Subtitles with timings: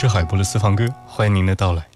[0.00, 1.86] 是海波的私房歌，欢迎您的到来。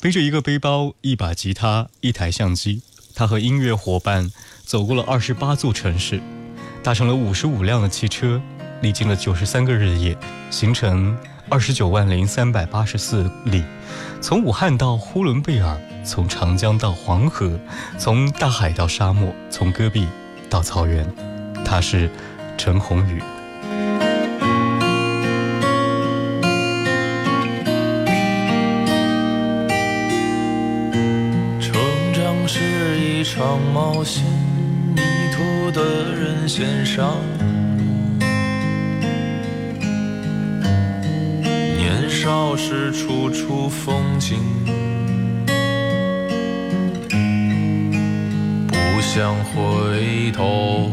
[0.00, 2.80] 背着一个背包、一把吉他、一台相机，
[3.14, 4.32] 他和音乐伙伴
[4.64, 6.22] 走过了二十八座城市，
[6.82, 8.40] 搭乘了五十五辆的汽车，
[8.80, 10.16] 历经了九十三个日夜，
[10.50, 11.14] 行程
[11.50, 13.62] 二十九万零三百八十四里，
[14.22, 17.60] 从武汉到呼伦贝尔，从长江到黄河，
[17.98, 20.08] 从大海到沙漠，从戈壁
[20.48, 21.06] 到草原。
[21.62, 22.10] 他是
[22.56, 23.22] 陈鸿宇。
[33.72, 34.24] 冒险，
[34.94, 37.84] 迷途的人先上路。
[41.76, 44.38] 年少时处处风景，
[48.68, 50.90] 不想回头。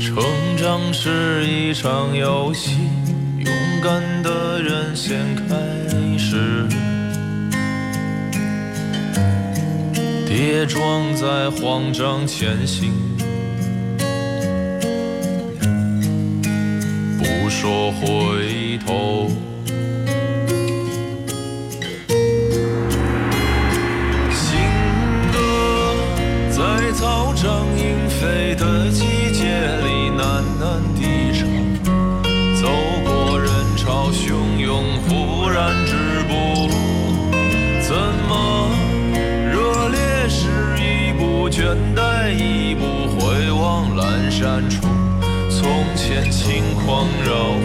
[0.00, 0.22] 成
[0.56, 2.88] 长是一场游戏，
[3.38, 3.52] 勇
[3.82, 5.54] 敢的人先开
[10.48, 12.92] 跌撞在慌张前行，
[17.18, 19.28] 不说回头。
[46.86, 47.55] 光荣。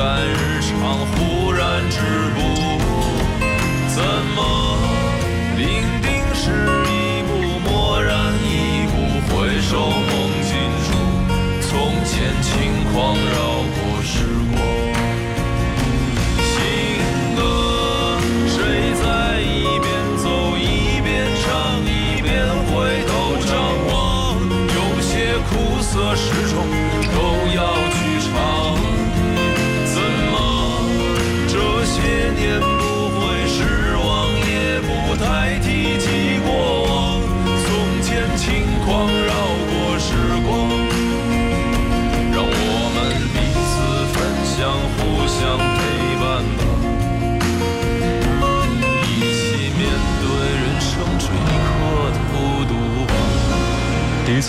[0.00, 1.98] 淡日常，忽然止
[2.34, 2.40] 步。
[3.86, 4.02] 怎
[4.34, 4.40] 么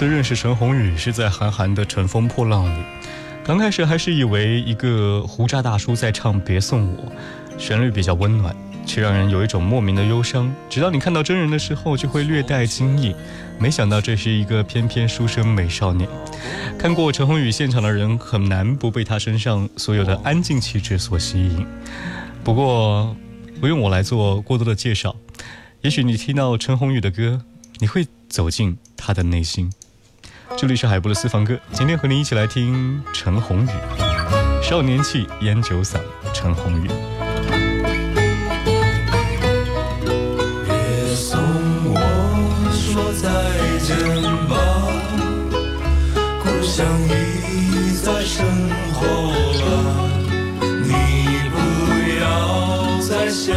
[0.02, 2.84] 次认识陈鸿宇是在韩寒的《乘风破浪》里，
[3.44, 7.04] 刚开始还是以为一个胡渣大叔在唱《别送我》，
[7.60, 10.52] 旋律比较温暖，却让人有一种莫名的忧伤。
[10.68, 13.16] 直到你看到真人的时候，就会略带惊异，
[13.60, 16.10] 没想到这是一个翩翩书生美少年。
[16.80, 21.64] 看过陈鸿宇现场的人，很难不被他身上所有的安静气质所吸引。
[22.44, 23.16] 不过，
[23.60, 25.16] 不用我来做过多的介绍，
[25.82, 27.40] 也许你听到陈鸿宇的歌，
[27.78, 29.72] 你会走进他的内心。
[30.58, 33.70] 这里是海波的私房歌，今天和你一起来听陈鸿宇，
[34.62, 35.96] 《少年气烟酒嗓》，
[36.34, 36.88] 陈鸿宇。
[40.66, 41.40] 别送
[41.86, 41.98] 我
[42.72, 43.30] 说再
[43.80, 43.98] 见
[44.48, 44.54] 吧，
[46.44, 48.46] 故乡已在身
[48.94, 49.00] 后
[49.62, 49.66] 了。
[50.84, 50.92] 你
[51.50, 51.56] 不
[52.20, 52.22] 要
[53.02, 53.52] 再想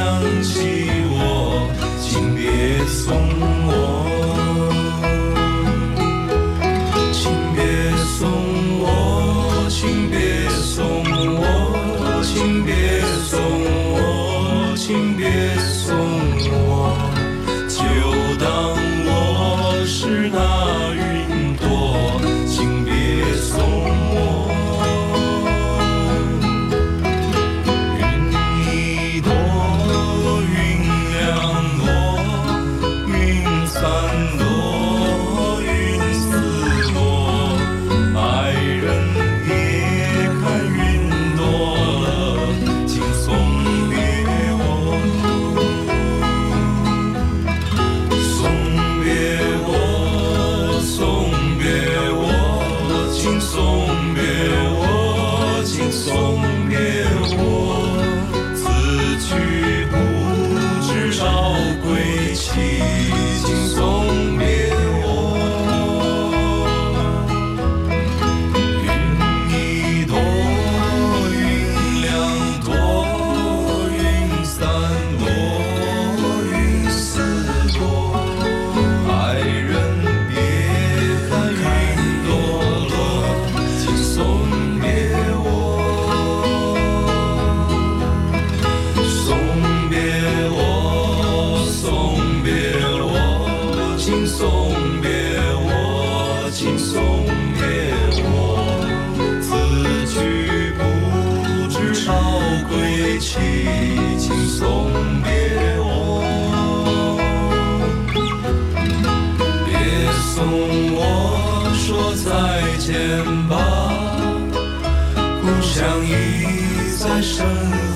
[117.35, 117.45] 身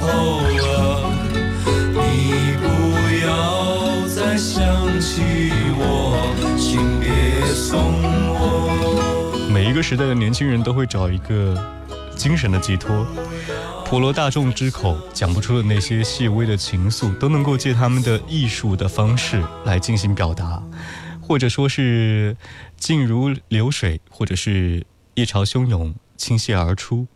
[0.01, 1.13] 后了。
[1.93, 2.67] 你不
[3.25, 5.23] 要再想起
[5.79, 7.09] 我，请别
[7.55, 7.79] 送
[8.35, 9.49] 我。
[9.53, 11.57] 每一个时代的年轻人都会找一个
[12.17, 13.07] 精神的寄托，
[13.85, 20.61] 普罗大众之口讲不出的那些细微的情愫，都能够借他们的艺术的方式来进行表达，
[21.21, 22.37] 或者说是
[22.77, 27.07] 静如流水，或者是一潮汹涌倾泻而出。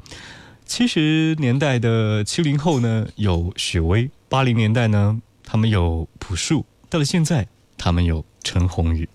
[0.74, 9.06] 七十年代的七零后呢，有许巍；八零年代呢，他们有朴树；到了现在，他们有陈鸿宇。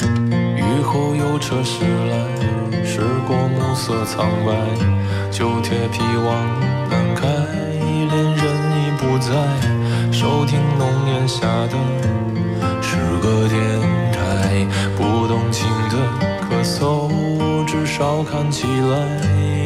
[0.00, 4.56] 雨后有车驶来，驶过暮色苍白，
[5.30, 11.76] 旧铁皮往南开，恋人已不在，收听浓烟下的
[12.80, 13.60] 诗歌电
[14.14, 15.98] 台，不动情的
[16.40, 17.12] 咳嗽，
[17.66, 19.39] 至少看起来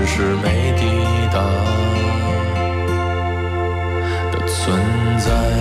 [0.00, 0.86] 只是没抵
[1.30, 1.42] 达
[4.32, 4.78] 的存
[5.18, 5.60] 在。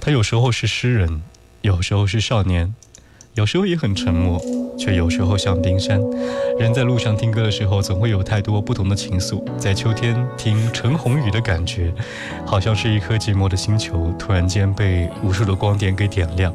[0.00, 1.20] 他有时候是诗人，
[1.60, 2.74] 有时候是少年，
[3.34, 4.40] 有时候也很沉默，
[4.78, 6.00] 却有时候像冰山。
[6.58, 9.44] 人在路上听歌的时候，总会有太多不同的情愫。
[9.58, 11.92] 在秋天听陈鸿宇的感觉，
[12.46, 16.54] 好像是一颗寂寞的星球，突然间被无数的光点给点亮。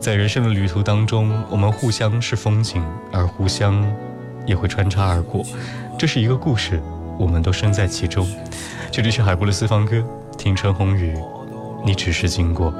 [0.00, 3.80] 在人生的旅途当中，我们互相是风景，而互相
[4.44, 5.44] 也会穿插而过。
[5.96, 6.82] 这是一个故事，
[7.16, 8.28] 我们都身在其中。
[8.90, 10.04] 这里是海波的私房歌，
[10.36, 11.14] 听陈鸿宇，
[11.86, 12.74] 你只是经过。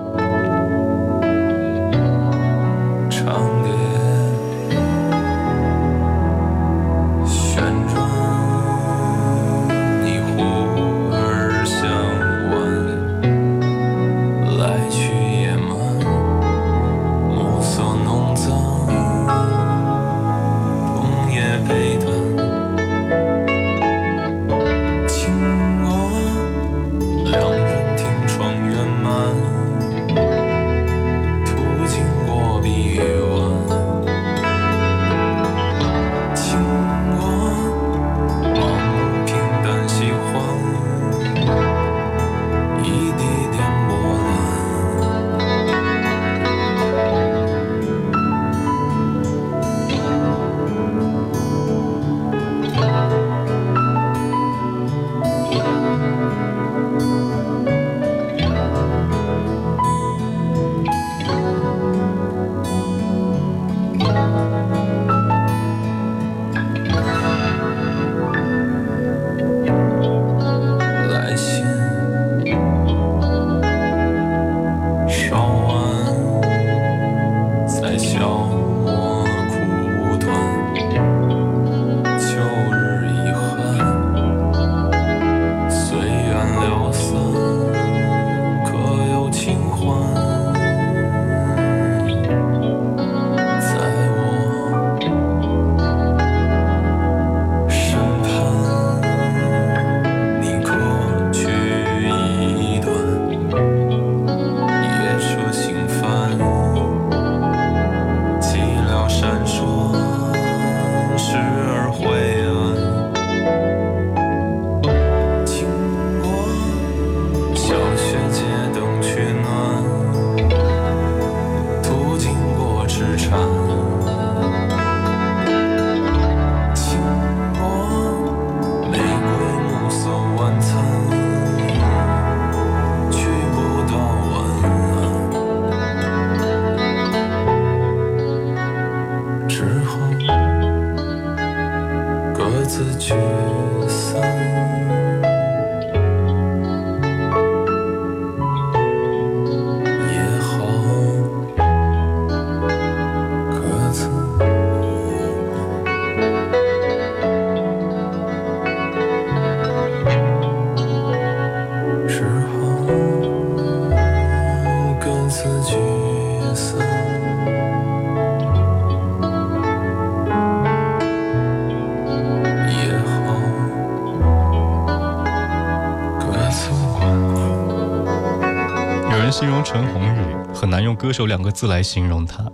[179.76, 182.50] 陈鸿宇，很难用歌手两个字来形容他。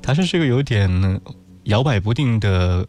[0.00, 1.20] 他是这个有点
[1.64, 2.88] 摇摆不定的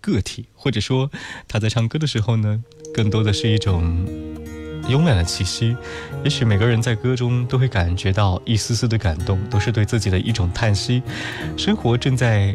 [0.00, 1.10] 个体，或者说
[1.48, 2.62] 他在唱歌的时候呢，
[2.94, 4.06] 更多的是一种
[4.84, 5.76] 慵懒的气息。
[6.22, 11.02] 也许每个人在歌中都会感觉到一丝丝的感动，都是对自己的一种叹息。
[11.56, 12.54] 生活正在。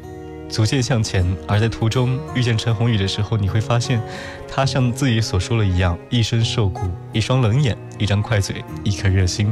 [0.49, 3.99] 逐渐向前，而在途中遇见陈鸿宇的时候，你会发现，
[4.47, 9.51] 他像自己所说的一样，一身瘦骨，一双冷眼，一张快嘴，一颗热心，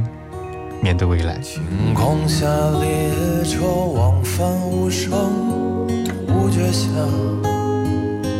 [0.82, 1.38] 面对未来。
[1.38, 1.62] 晴
[1.94, 2.44] 空下，
[2.80, 5.12] 列车往返无声，
[6.26, 6.88] 无觉下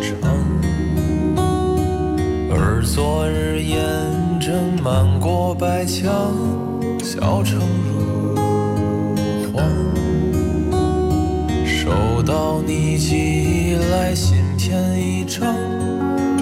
[0.03, 0.19] 城。
[2.51, 3.79] 而昨日烟
[4.41, 6.11] 阵漫过白墙，
[7.01, 8.35] 小城如
[9.53, 9.65] 荒。
[11.65, 15.47] 收到你寄来信片一张，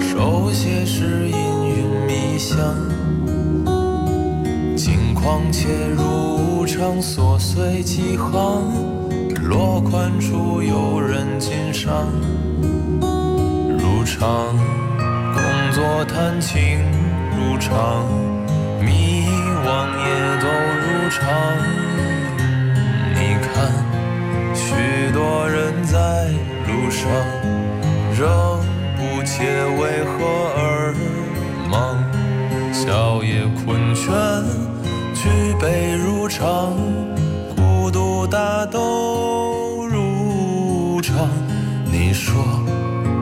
[0.01, 2.57] 手写是氤氲迷香。
[5.23, 8.63] 况且如常，琐碎几行，
[9.43, 12.07] 落款处有人欣赏。
[13.77, 14.57] 如常，
[15.33, 16.79] 工作谈情
[17.37, 18.07] 如常，
[18.83, 19.27] 迷
[19.63, 20.09] 惘也
[20.41, 20.47] 都
[20.81, 21.21] 如常。
[23.13, 23.71] 你看。
[24.53, 26.29] 许多人在
[26.67, 27.09] 路上，
[28.17, 28.59] 仍
[28.95, 29.43] 不解
[29.77, 30.09] 为何
[30.57, 30.93] 而
[31.69, 31.97] 忙。
[32.73, 34.09] 笑也困倦，
[35.21, 35.29] 举
[35.59, 36.75] 杯如常，
[37.55, 41.29] 孤独大都如常。
[41.85, 42.43] 你说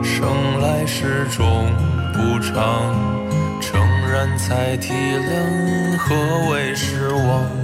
[0.02, 1.66] 生来时终
[2.14, 2.94] 不长，
[3.60, 3.78] 诚
[4.10, 6.14] 然才体谅何
[6.50, 7.59] 为失望。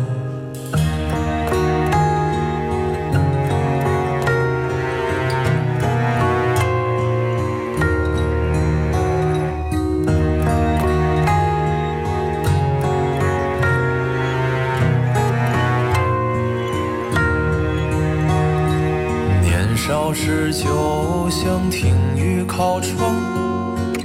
[21.47, 23.15] 就想听雨靠窗，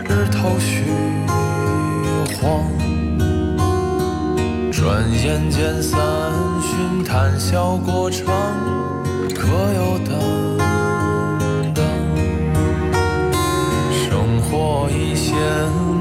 [0.08, 0.84] 日头虚
[2.36, 2.62] 晃。
[4.72, 6.00] 转眼间三
[6.62, 8.28] 巡，谈笑过场，
[9.34, 10.14] 可有等
[11.74, 11.84] 等？
[13.92, 15.36] 生活已陷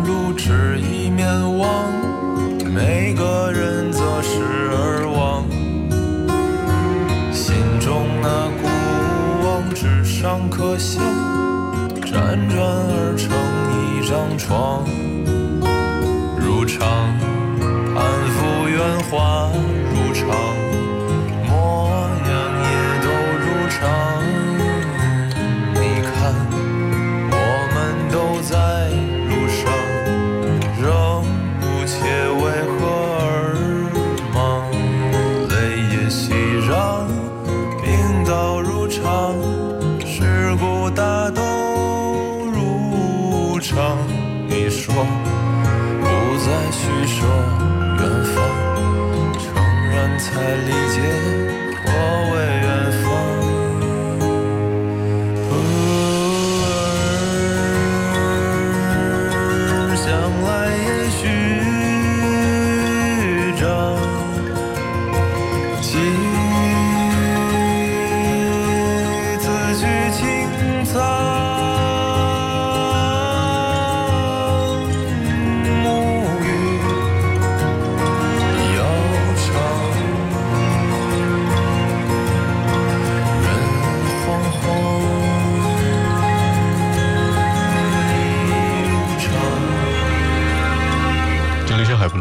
[0.04, 1.26] 入，只一面
[1.56, 1.90] 望，
[2.66, 5.48] 每个人择时而忘，
[7.32, 8.28] 心中那
[8.60, 8.68] 孤。
[9.72, 11.00] 纸上刻下，
[14.10, 14.84] 张床。
[16.36, 16.80] 如常，
[17.94, 18.02] 攀
[18.34, 19.48] 附圆滑
[19.94, 20.26] 如常，
[21.46, 21.54] 模
[22.26, 22.30] 样
[22.66, 22.70] 也
[23.04, 23.06] 都
[23.38, 23.78] 如常。
[25.74, 26.10] 你看，
[27.30, 27.34] 我
[27.72, 27.78] 们
[28.10, 28.50] 都在
[29.28, 29.62] 路上，
[30.82, 30.82] 仍
[31.60, 31.94] 不切
[32.42, 32.74] 为何
[33.22, 33.24] 而
[34.34, 34.36] 忙。
[35.50, 35.54] 泪
[35.94, 36.34] 也熙
[36.68, 37.06] 攘，
[37.80, 37.86] 病
[38.26, 39.38] 倒如常。
[40.04, 40.18] 世
[40.56, 41.39] 故大都
[43.60, 43.98] 如常，
[44.48, 46.06] 你说不
[46.38, 47.26] 再虚设
[47.98, 48.34] 远方，
[49.38, 49.44] 诚
[49.90, 50.30] 然才
[50.64, 50.96] 理解
[51.84, 51.88] 我
[52.32, 52.36] 为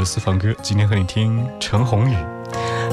[0.10, 2.15] 私房歌，今天和你听陈鸿宇。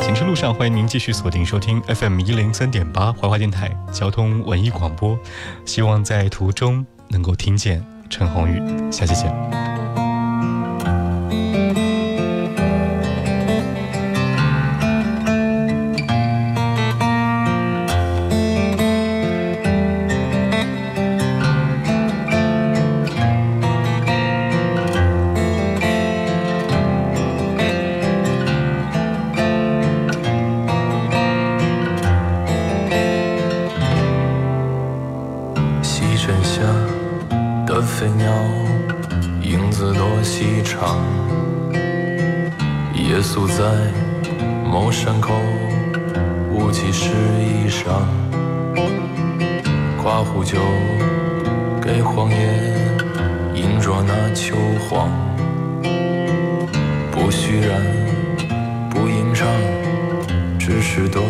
[0.03, 5.19] 行车路上，欢迎您继续锁定收听 FM 一零三点八怀化电台交通文艺广播。
[5.65, 8.61] 希望在途中能够听见陈鸿宇。
[8.93, 10.06] 下期见。
[50.37, 50.59] 不酒，
[51.81, 52.37] 给荒野
[53.55, 55.09] 饮着那秋黄。
[57.11, 57.81] 不虚然，
[58.91, 59.49] 不吟唱，
[60.59, 61.26] 只是多。